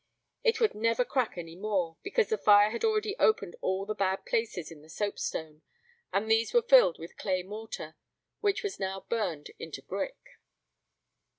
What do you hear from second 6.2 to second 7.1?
these were filled